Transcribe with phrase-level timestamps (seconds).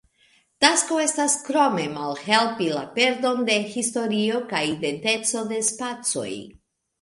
[0.63, 6.33] Tasko estas krome malhelpi la perdon de historio kaj identeco de spacoj.